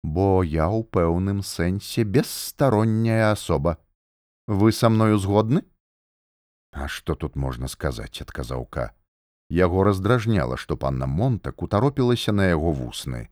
бо 0.03 0.43
я 0.43 0.73
ў 0.73 0.89
пэўным 0.89 1.43
сэнсе 1.43 2.05
бесстаронняя 2.05 3.33
асоба. 3.33 3.77
Вы 4.49 4.73
са 4.73 4.89
мною 4.89 5.19
згодны? 5.19 5.65
А 6.73 6.89
што 6.89 7.15
тут 7.15 7.37
можна 7.37 7.69
сказаць, 7.69 8.21
адказаў 8.25 8.65
ка. 8.67 8.93
Яго 9.53 9.85
раздражняла, 9.85 10.57
што 10.57 10.77
панна 10.81 11.07
Монта 11.07 11.53
кутаропілася 11.53 12.33
на 12.33 12.49
яго 12.49 12.73
вусны. 12.73 13.29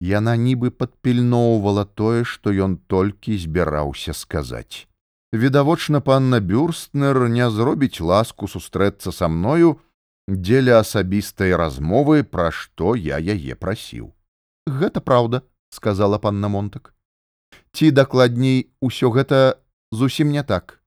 Яна 0.00 0.36
нібы 0.36 0.70
падпільноўвала 0.70 1.84
тое, 1.84 2.22
што 2.24 2.54
ён 2.54 2.78
толькі 2.86 3.34
збіраўся 3.34 4.14
сказаць. 4.14 4.86
Відавочна, 5.34 6.00
панна 6.00 6.40
бюрстнер 6.40 7.28
не 7.28 7.50
зробіць 7.50 8.00
ласку 8.00 8.46
сустрэцца 8.48 9.12
са 9.12 9.28
мною 9.28 9.78
дзеля 10.28 10.78
асабістай 10.80 11.54
размовы, 11.58 12.22
пра 12.22 12.50
што 12.50 12.94
я 12.94 13.18
яе 13.18 13.54
прасіў. 13.54 14.14
Гэта 14.66 15.02
праўда, 15.02 15.42
сказала 15.70 16.18
панна 16.18 16.48
монтак. 16.48 16.94
Ці 17.74 17.90
дакладней 17.90 18.70
усё 18.80 19.10
гэта 19.10 19.58
зусім 19.90 20.30
не 20.30 20.42
так. 20.42 20.78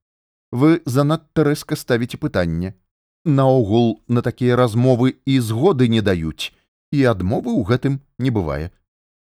Вы 0.52 0.82
занадта 0.86 1.44
рэзка 1.44 1.76
ставіце 1.76 2.18
пытанне. 2.18 2.76
Наогул 3.26 4.04
на 4.08 4.22
такія 4.22 4.56
размовы 4.56 5.16
і 5.26 5.40
згоды 5.40 5.88
не 5.88 6.02
даюць, 6.02 6.52
і 6.92 7.04
адмовы 7.08 7.52
ў 7.56 7.64
гэтым 7.68 8.00
не 8.20 8.32
бывае 8.32 8.72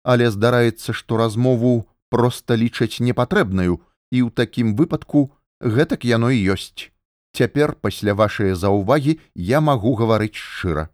але 0.04 0.30
здараецца, 0.32 0.94
што 0.94 1.18
размову 1.18 1.88
проста 2.12 2.56
лічаць 2.60 3.00
непатрэбнаю 3.00 3.80
і 4.12 4.20
ў 4.28 4.30
такім 4.30 4.76
выпадку 4.76 5.32
гэтак 5.64 6.04
яно 6.06 6.30
і 6.30 6.44
ёсць. 6.54 6.92
Цяпер 7.34 7.74
пасля 7.82 8.14
вашыя 8.14 8.54
заўвагі 8.54 9.18
я 9.34 9.64
магу 9.64 9.96
гаварыць 9.98 10.38
шчыра. 10.38 10.92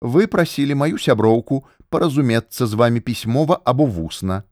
Вы 0.00 0.26
прасілі 0.30 0.78
маю 0.80 0.96
сяброўку 0.96 1.66
паразумецца 1.90 2.66
з 2.66 2.74
вами 2.74 3.00
пісьмова 3.00 3.60
або 3.64 3.84
вусна. 3.84 4.44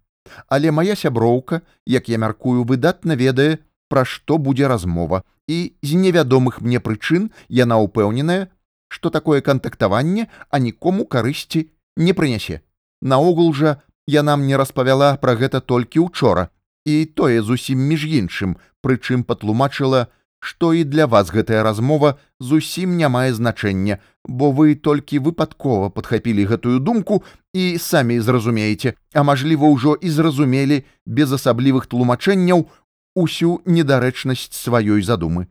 Але 0.49 0.71
моя 0.71 0.95
сяброўка, 0.97 1.63
як 1.87 2.09
я 2.09 2.19
мяркую, 2.19 2.65
выдатна 2.65 3.17
ведае, 3.17 3.59
пра 3.89 4.05
што 4.05 4.39
будзе 4.39 4.69
размова, 4.69 5.25
і 5.49 5.75
з 5.83 5.95
невядомых 5.95 6.61
мне 6.61 6.81
прычын 6.81 7.31
яна 7.49 7.79
ўпэўненая, 7.83 8.49
што 8.89 9.11
такое 9.11 9.41
кантактаванне, 9.41 10.29
а 10.51 10.59
нікому 10.59 11.07
карысці 11.07 11.71
не 11.97 12.13
прынясе. 12.13 12.63
Наогул 13.01 13.53
жа 13.53 13.83
Яна 14.07 14.37
мне 14.37 14.57
распавяла 14.57 15.15
пра 15.23 15.37
гэта 15.39 15.61
толькі 15.61 16.03
учора, 16.03 16.49
і 16.85 17.05
тое 17.07 17.43
зусім 17.43 17.79
між 17.79 18.07
іншым, 18.07 18.57
прычым 18.83 19.23
патлумачыла, 19.23 20.09
што 20.43 20.73
і 20.75 20.83
для 20.83 21.07
вас 21.07 21.31
гэтая 21.31 21.63
размова 21.63 22.19
зусім 22.41 22.97
не 22.99 23.07
мае 23.07 23.31
значэння, 23.33 24.01
бо 24.27 24.51
вы 24.51 24.75
толькі 24.75 25.23
выпадкова 25.23 25.95
падхапілі 25.95 26.47
гэтую 26.51 26.83
думку 26.83 27.23
і 27.55 27.79
самі 27.79 28.19
зразумееце, 28.19 28.95
а 29.15 29.23
мажліва, 29.23 29.71
ўжо 29.71 29.95
і 29.95 30.11
зразумелі 30.11 30.83
без 31.07 31.31
асаблівых 31.31 31.87
тлумачэнняў 31.87 32.67
усю 33.14 33.62
недарэчнасць 33.66 34.52
сваёй 34.52 35.02
задумы. 35.02 35.49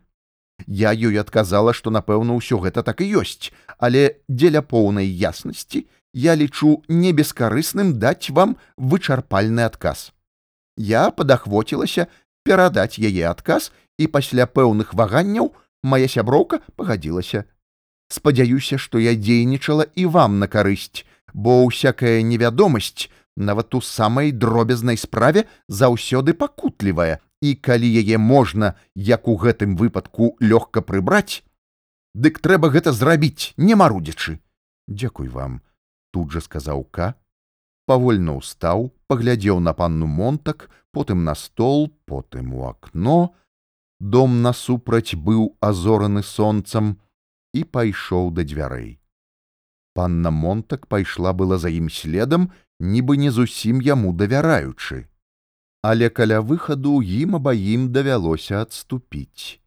Я 0.67 0.93
ёй 0.93 1.17
адказала, 1.17 1.73
што 1.73 1.89
напэўна 1.89 2.37
ўсё 2.37 2.61
гэта 2.61 2.83
так 2.83 3.01
і 3.01 3.21
ёсць, 3.21 3.51
але 3.77 4.21
дзеля 4.29 4.61
поўнай 4.61 5.07
яснасці 5.07 5.87
я 6.13 6.35
лічу 6.35 6.83
небескарысным 6.87 7.97
даць 7.99 8.29
вам 8.29 8.57
вычарпальны 8.77 9.63
адказ. 9.63 10.11
Я 10.77 11.09
падахвоцілася 11.11 12.07
перадаць 12.43 12.99
яе 12.99 13.29
адказ 13.29 13.71
і 13.97 14.07
пасля 14.07 14.45
пэўных 14.45 14.93
ваганняў 14.93 15.55
моя 15.83 16.07
сяброўка 16.07 16.59
пагадзілася. 16.75 17.45
Спадзяюся, 18.11 18.77
што 18.77 18.99
я 18.99 19.15
дзейнічала 19.15 19.87
і 19.95 20.05
вам 20.05 20.39
на 20.39 20.47
карысць, 20.51 21.07
бо 21.33 21.63
ўсякая 21.63 22.21
невядомасць, 22.21 23.07
нават 23.37 23.75
у 23.75 23.81
самай 23.81 24.31
дробязнай 24.31 24.97
справе 24.97 25.47
заўсёды 25.67 26.33
пакутлівая, 26.33 27.23
і 27.41 27.55
калі 27.55 27.89
яе 27.89 28.17
можна, 28.17 28.75
як 28.95 29.27
у 29.27 29.35
гэтым 29.35 29.75
выпадку 29.75 30.37
лёгка 30.39 30.81
прыбраць, 30.81 31.43
дык 32.13 32.39
трэба 32.39 32.69
гэта 32.69 32.93
зрабіць, 32.93 33.53
не 33.57 33.75
марудзячы. 33.75 34.39
Дзякуй 34.87 35.27
вам, 35.27 35.61
тут 36.11 36.31
жа 36.31 36.41
сказаў 36.41 36.85
К, 36.91 37.13
павольна 37.89 38.37
ўстаў, 38.37 38.91
паглядзеў 39.07 39.59
на 39.59 39.73
панну 39.73 40.07
Монтак, 40.07 40.69
потым 40.91 41.23
на 41.23 41.35
стол, 41.35 41.89
потым 42.05 42.53
у 42.53 42.67
акно, 42.69 43.33
Дом 44.01 44.41
насупраць 44.41 45.13
быў 45.13 45.41
азораны 45.61 46.23
сонцам 46.25 46.97
і 47.53 47.61
пайшоў 47.75 48.31
да 48.33 48.41
дзвярэй. 48.41 48.97
Панна 49.93 50.31
Монтак 50.31 50.87
пайшла 50.87 51.33
была 51.37 51.59
за 51.61 51.69
ім 51.69 51.85
следам, 51.93 52.49
нібы 52.79 53.17
не 53.21 53.29
зусім 53.29 53.77
яму 53.77 54.09
давяраючы. 54.17 55.05
Але 55.81 56.09
каля 56.09 56.41
выхаду 56.41 57.01
ім 57.01 57.37
абаім 57.41 57.89
давялося 57.93 58.61
адступіць. 58.61 59.57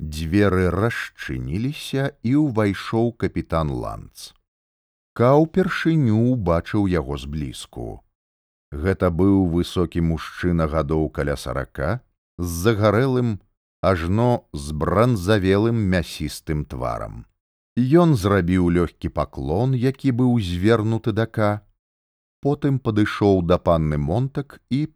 Дзверы 0.00 0.68
расчыніліся 0.74 2.12
і 2.20 2.32
ўвайшоў 2.44 3.12
капітан 3.16 3.72
Ланц. 3.72 4.36
Ка 5.16 5.32
ўпершыню 5.40 6.18
убачыў 6.36 6.84
яго 6.92 7.16
зблізку. 7.16 8.04
Гэта 8.68 9.08
быў 9.08 9.48
высокі 9.48 10.04
мужчына 10.04 10.68
гадоў 10.68 11.08
каля 11.08 11.36
сарака 11.40 12.04
з 12.36 12.52
загарэлым 12.66 13.40
ажно 13.80 14.44
з 14.52 14.76
бранзавелым 14.76 15.80
мясістым 15.94 16.64
тварам. 16.68 17.24
Ён 17.76 18.12
зрабіў 18.16 18.68
лёгкі 18.76 19.08
паклон, 19.08 19.72
які 19.72 20.12
быў 20.12 20.36
звернуты 20.40 21.12
дака. 21.12 21.64
Потым 22.44 22.78
падышоў 22.78 23.42
да 23.48 23.56
панны 23.56 23.96
монтак 23.96 24.60
і 24.68 24.86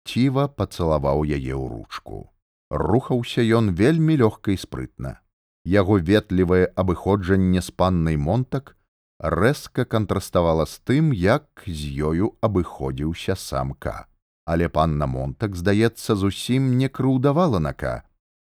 падцціва 0.00 0.48
пацалаваў 0.48 1.24
яе 1.24 1.52
ў 1.54 1.68
ручку. 1.68 2.32
Рухаўся 2.70 3.42
ён 3.42 3.74
вельмі 3.74 4.16
лёгка 4.16 4.52
і 4.52 4.56
спрытна. 4.56 5.20
Яго 5.64 5.98
ветлівае 6.00 6.72
абыходжанне 6.74 7.60
з 7.60 7.70
паннай 7.70 8.16
монтак 8.16 8.76
рэзка 9.20 9.84
кантраставала 9.84 10.64
з 10.66 10.80
тым, 10.80 11.12
як 11.12 11.44
з 11.66 11.84
ёю 12.00 12.36
абыходзіўся 12.40 13.36
самка. 13.36 14.06
Але 14.46 14.68
панна 14.68 15.06
монтак, 15.06 15.54
здаецца, 15.54 16.16
зусім 16.16 16.78
не 16.78 16.88
крыўдавала 16.88 17.58
нака. 17.60 18.02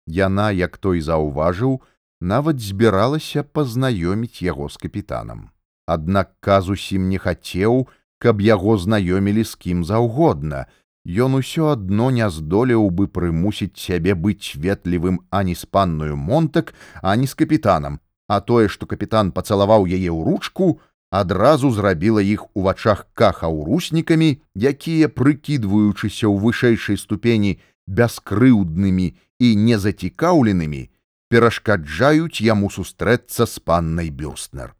Яна, 0.07 0.51
як 0.51 0.79
той 0.79 1.01
заўважыў, 1.01 1.83
нават 2.21 2.61
збіралася 2.61 3.45
пазнаёміць 3.45 4.41
яго 4.41 4.69
з 4.69 4.77
капітанам. 4.81 5.51
Аднак 5.87 6.33
каз 6.41 6.69
усім 6.73 7.09
не 7.13 7.19
хацеў, 7.19 7.87
каб 8.19 8.41
яго 8.41 8.79
знаёмілі 8.81 9.45
з 9.45 9.55
кім 9.55 9.85
заўгодна. 9.85 10.65
Ён 11.05 11.37
усё 11.37 11.69
адно 11.69 12.09
не 12.11 12.29
здолеў 12.31 12.89
бы 12.89 13.07
прымусіць 13.09 13.77
сябе 13.77 14.15
быць 14.17 14.57
ветлівым 14.57 15.21
ані 15.31 15.55
з 15.55 15.69
панную 15.69 16.17
монтак, 16.17 16.73
ані 17.03 17.27
з 17.27 17.35
капітанам, 17.35 18.01
а 18.29 18.41
тое, 18.41 18.69
што 18.69 18.87
капітан 18.87 19.33
пацалаваў 19.33 19.85
яе 19.85 20.09
ў 20.09 20.25
ручку, 20.25 20.81
адразу 21.11 21.71
зрабіла 21.71 22.25
іх 22.25 22.49
у 22.57 22.65
вачах 22.65 23.05
кахаўруснікамі, 23.13 24.41
якія, 24.57 25.13
прыкідваючыся 25.13 26.25
ў 26.25 26.41
вышэйшай 26.41 26.97
ступені 26.97 27.61
бяскрыўднымі 27.87 29.13
і 29.45 29.49
незацікаўленымі 29.61 30.89
перашкаджаюць 31.29 32.41
яму 32.41 32.71
сустрэцца 32.71 33.45
з 33.45 33.61
паннай 33.61 34.09
бюстнер. 34.09 34.73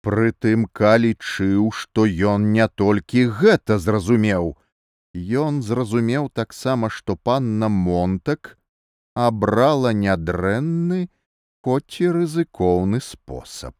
Прытым 0.00 0.64
калічыў, 0.72 1.68
што 1.76 2.06
ён 2.06 2.52
не 2.56 2.68
толькі 2.68 3.28
гэта 3.40 3.78
зразумеў. 3.82 4.56
Ён 5.14 5.62
зразумеў 5.62 6.28
таксама, 6.28 6.90
што 6.90 7.16
панна 7.16 7.68
Монтак 7.68 8.58
абрала 9.14 9.92
нядрэнны, 9.92 11.08
хоць 11.64 12.00
і 12.00 12.12
рызыкоўны 12.16 13.00
спосаб. 13.00 13.74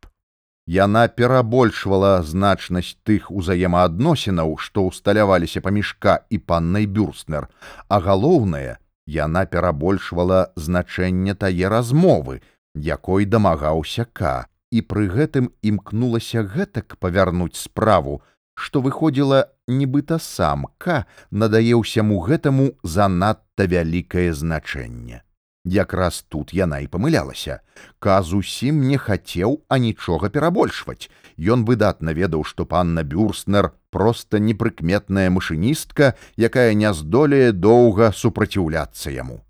Яна 0.68 1.08
перабольшвала 1.08 2.20
значнасць 2.22 2.96
тых 3.08 3.30
узаемаадносінаў, 3.30 4.58
што 4.60 4.84
ўсталяваліся 4.88 5.64
паміжка 5.64 6.20
і 6.28 6.38
паннай 6.38 6.84
бюрстнер, 6.84 7.48
а 7.88 8.00
галоўнае, 8.04 8.76
яна 9.08 9.46
перабольшвала 9.46 10.52
значэнне 10.56 11.34
тае 11.34 11.72
размовы, 11.72 12.42
якой 12.74 13.24
дамагаўся 13.24 14.04
К, 14.12 14.44
і 14.70 14.84
пры 14.84 15.08
гэтым 15.08 15.48
імкнулася 15.64 16.44
гэтак 16.44 17.00
павярнуць 17.00 17.56
справу, 17.56 18.20
што 18.58 18.82
выходзіла 18.82 19.46
нібыта 19.68 20.18
сам 20.18 20.66
К 20.78 21.06
надае 21.30 21.78
ўсяму 21.78 22.18
гэтаму 22.26 22.74
занадта 22.82 23.70
вялікае 23.70 24.34
значэнне. 24.34 25.22
Якраз 25.68 26.24
тут 26.28 26.52
яна 26.56 26.80
і 26.80 26.86
памылялася. 26.86 27.60
Ка 28.00 28.22
зусім 28.22 28.80
не 28.88 28.98
хацеў 28.98 29.62
анічога 29.68 30.30
перабольшваць. 30.30 31.10
Ён 31.36 31.64
выдатна 31.68 32.14
ведаў, 32.16 32.44
што 32.44 32.64
панна 32.64 33.04
Бюрстнер 33.04 33.72
проста 33.90 34.38
непрыкметная 34.38 35.28
машыністка, 35.30 36.14
якая 36.36 36.72
не 36.74 36.92
здолее 36.94 37.52
доўга 37.52 38.12
супраціўляцца 38.12 39.12
яму. 39.12 39.44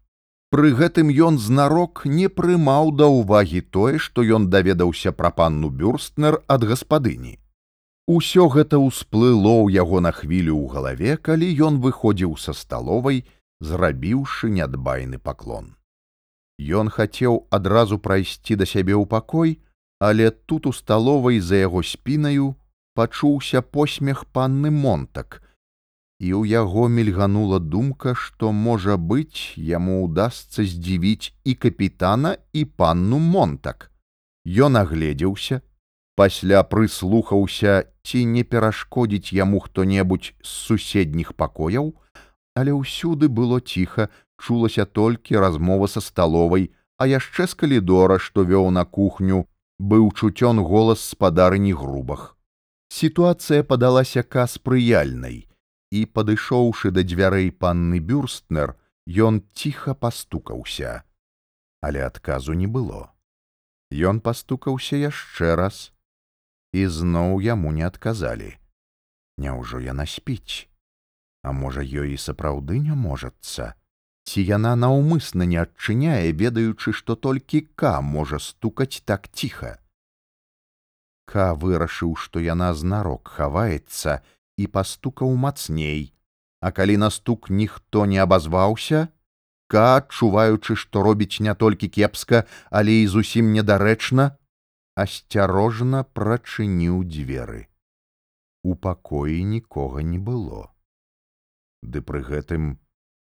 Пры 0.50 0.72
гэтым 0.72 1.12
ён 1.12 1.38
знарок 1.38 2.02
не 2.04 2.28
прымаў 2.28 2.92
да 2.96 3.06
ўвагі 3.06 3.60
тое, 3.60 3.98
што 3.98 4.24
ён 4.24 4.48
даведаўся 4.48 5.12
пра 5.12 5.30
панну 5.30 5.68
Бюрстнер 5.68 6.40
ад 6.48 6.64
гаспадыні. 6.64 7.38
Усё 8.08 8.48
гэта 8.48 8.78
ўсплыло 8.80 9.68
ў 9.68 9.76
яго 9.76 10.00
на 10.00 10.12
хвілю 10.16 10.56
ў 10.56 10.66
галаве, 10.72 11.16
калі 11.20 11.48
ён 11.66 11.74
выходзіў 11.84 12.38
са 12.40 12.54
сталовай, 12.56 13.28
зрабіўшы 13.60 14.48
нядбайны 14.48 15.20
паклон. 15.20 15.76
Ён 16.56 16.88
хацеў 16.88 17.44
адразу 17.52 18.00
прайсці 18.00 18.56
да 18.56 18.64
сябе 18.64 18.96
ў 18.96 19.04
пакой, 19.04 19.60
але 20.00 20.30
тут 20.32 20.64
у 20.64 20.72
сталовай 20.72 21.44
за 21.44 21.60
яго 21.68 21.84
спінаю 21.84 22.56
пачуўся 22.96 23.60
посмех 23.60 24.24
панны 24.32 24.72
монтак, 24.72 25.44
і 26.16 26.32
ў 26.32 26.48
яго 26.48 26.88
мільганула 26.88 27.60
думка, 27.60 28.16
што 28.16 28.56
можа 28.56 28.96
быць, 28.96 29.52
яму 29.54 30.00
ўдасца 30.08 30.64
здзівіць 30.64 31.36
і 31.44 31.54
капітана 31.54 32.38
і 32.56 32.64
панну 32.64 33.20
монтак. 33.20 33.92
Ён 34.48 34.80
агледзеўся, 34.80 35.60
пасля 36.18 36.64
прыслухаўся, 36.66 37.86
ці 38.02 38.24
не 38.26 38.42
перашкодзіць 38.42 39.30
яму 39.36 39.60
хто-небудзь 39.62 40.32
з 40.42 40.50
суседніх 40.66 41.34
пакояў, 41.38 41.92
але 42.58 42.74
ўсюды 42.74 43.30
было 43.30 43.60
ціха, 43.62 44.08
чулася 44.42 44.84
толькі 44.84 45.38
размова 45.38 45.86
са 45.86 46.02
сталовай, 46.02 46.70
а 46.98 47.06
яшчэ 47.06 47.46
з 47.46 47.54
калідора, 47.54 48.18
што 48.18 48.42
вёў 48.42 48.70
на 48.74 48.82
кухню, 48.84 49.46
быў 49.78 50.10
чуцён 50.10 50.58
голас 50.70 51.04
спадарыні 51.14 51.72
грубах. 51.72 52.34
Сітуацыя 52.90 53.62
падалася 53.62 54.22
ка 54.26 54.46
спрыяльнай, 54.50 55.46
і, 55.94 56.00
падышоўшы 56.06 56.90
да 56.90 57.06
дзвярэй 57.06 57.52
панны 57.52 58.00
бюрстнер, 58.00 58.74
ён 59.06 59.42
ціха 59.54 59.94
пастукаўся, 59.94 61.04
але 61.80 62.02
адказу 62.02 62.58
не 62.58 62.66
было. 62.66 63.14
Ён 63.94 64.20
пастукаўся 64.20 64.98
яшчэ 64.98 65.54
раз, 65.54 65.92
і 66.72 66.86
зноў 66.86 67.40
яму 67.40 67.72
не 67.72 67.86
адказалі. 67.86 68.56
Няўжо 69.38 69.80
яна 69.80 70.06
спіць, 70.06 70.68
А 71.42 71.52
можа, 71.52 71.80
ёй 71.80 72.14
і 72.14 72.18
сапраўды 72.20 72.78
не 72.82 72.94
можацца? 72.94 73.74
Ці 74.28 74.42
яна 74.44 74.74
наўмысна 74.76 75.46
не 75.48 75.56
адчыняе, 75.62 76.32
ведаючы, 76.32 76.92
што 76.92 77.14
толькі 77.16 77.60
К 77.74 78.00
можа 78.02 78.38
стукаць 78.38 79.00
так 79.04 79.28
ціха. 79.32 79.78
К 81.24 81.54
вырашыў, 81.54 82.16
што 82.16 82.40
яна 82.40 82.74
знарок 82.74 83.32
хаваецца 83.38 84.20
і 84.58 84.66
пастукаў 84.66 85.32
мацней, 85.36 86.12
а 86.60 86.74
калі 86.74 86.96
на 87.04 87.10
стук 87.14 87.48
ніхто 87.48 88.04
не 88.04 88.18
абазваўся, 88.18 89.08
Ка, 89.68 90.00
адчуваючы, 90.00 90.76
што 90.76 91.02
робіць 91.04 91.40
не 91.44 91.54
толькі 91.54 91.88
кепска, 91.88 92.44
але 92.70 93.04
і 93.04 93.06
зусім 93.06 93.52
недарэчна, 93.52 94.32
асцярожна 94.98 96.02
прачыніў 96.18 97.02
дзверы. 97.06 97.60
У 98.66 98.74
пакоі 98.74 99.44
нікога 99.46 100.02
не 100.02 100.18
было. 100.18 100.62
Ды 101.82 102.02
пры 102.02 102.22
гэтым 102.26 102.64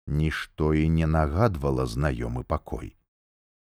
нішто 0.08 0.72
і 0.72 0.88
не 0.88 1.06
нагадвала 1.06 1.84
знаёмы 1.84 2.44
пакой. 2.44 2.96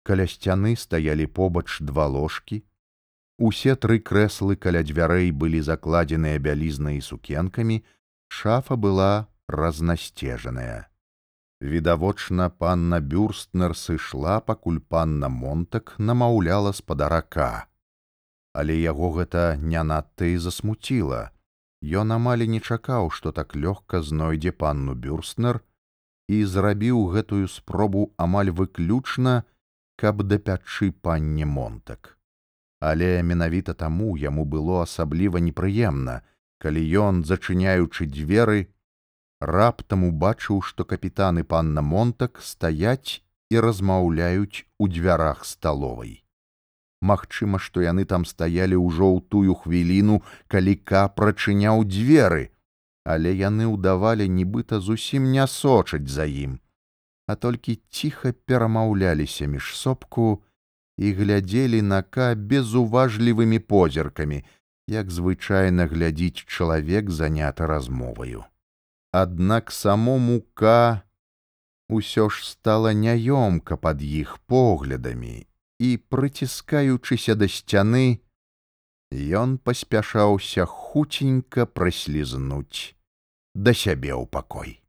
Каля 0.02 0.24
сцяны 0.24 0.76
стаялі 0.80 1.26
побач 1.26 1.76
два 1.80 2.06
ложкі. 2.08 2.64
Усе 3.38 3.76
тры 3.76 4.00
крэслы 4.00 4.56
каля 4.56 4.80
дзвярэй 4.82 5.30
былі 5.30 5.60
закладзеныя 5.60 6.40
бялізнай 6.40 7.00
і 7.00 7.04
сукенкамі, 7.04 7.82
шафа 8.28 8.76
была 8.76 9.28
разнасцежаная. 9.48 10.88
Відавочна, 11.60 12.48
панна 12.48 13.00
бюрстнер 13.00 13.76
сышла, 13.76 14.40
пакуль 14.40 14.80
панна 14.80 15.28
монтак 15.28 15.94
намаўляла 15.98 16.72
спадарака. 16.72 17.69
Але 18.52 18.76
яго 18.76 19.12
гэта 19.18 19.56
не 19.56 19.82
надта 19.82 20.26
і 20.26 20.38
засмуціла. 20.38 21.30
Ён 21.80 22.12
амаль 22.12 22.44
не 22.46 22.60
чакаў, 22.60 23.10
што 23.10 23.32
так 23.32 23.54
лёгка 23.56 24.02
знойдзе 24.02 24.52
панну 24.52 24.94
бюрстнер 24.94 25.60
і 26.28 26.44
зрабіў 26.44 27.06
гэтую 27.14 27.46
спробу 27.48 28.12
амаль 28.16 28.50
выключна, 28.50 29.44
каб 29.96 30.22
дапячы 30.22 30.90
панне 30.92 31.46
монтак. 31.46 32.16
Але 32.80 33.22
менавіта 33.22 33.74
таму 33.74 34.16
яму 34.16 34.44
было 34.44 34.82
асабліва 34.82 35.42
непрыемна, 35.44 36.22
калі 36.58 36.84
ён, 37.02 37.24
зачыняючы 37.24 38.06
дзверы, 38.06 38.68
раптам 39.40 40.04
убачыў, 40.04 40.62
што 40.62 40.84
капітаны 40.84 41.44
панна 41.44 41.82
монтак 41.82 42.40
стаяць 42.40 43.20
і 43.50 43.60
размаўляюць 43.60 44.64
у 44.78 44.88
дзвярах 44.88 45.44
сталовай. 45.44 46.24
Магчыма, 47.00 47.58
што 47.58 47.80
яны 47.80 48.04
там 48.04 48.24
стаялі 48.28 48.76
ўжо 48.76 49.08
ў 49.08 49.18
тую 49.32 49.54
хвіліну, 49.56 50.20
калі 50.52 50.74
ка 50.76 51.08
прачыняў 51.08 51.84
дзверы, 51.88 52.52
але 53.04 53.32
яны 53.32 53.72
ўдавалі 53.72 54.28
нібыта 54.28 54.80
зусім 54.84 55.32
не 55.32 55.46
сочаць 55.48 56.12
за 56.12 56.28
ім, 56.28 56.60
а 57.26 57.36
толькі 57.40 57.80
ціха 57.88 58.32
перамаўляліся 58.32 59.48
між 59.48 59.72
сопку 59.80 60.44
і 61.00 61.12
глядзелі 61.16 61.80
на 61.82 62.02
ка 62.04 62.34
безуважлівымі 62.36 63.58
позіркамі, 63.58 64.44
як 64.86 65.10
звычайна 65.10 65.88
глядзіць 65.88 66.44
чалавек 66.44 67.08
заняты 67.08 67.66
размоваю. 67.66 68.44
Аднак 69.12 69.72
самому 69.72 70.42
К 70.54 71.02
усё 71.88 72.28
ж 72.28 72.44
стала 72.44 72.92
няёмка 72.92 73.80
пад 73.80 74.02
іх 74.02 74.38
поглядамі 74.46 75.49
і, 75.80 75.96
прыціскаючыся 76.12 77.34
да 77.40 77.48
сцяны, 77.48 78.20
ён 79.10 79.56
паспяшаўся 79.58 80.68
хуценька 80.68 81.64
праслізнуць 81.66 82.94
да 83.54 83.72
сябе 83.72 84.12
ў 84.12 84.28
пакой. 84.28 84.79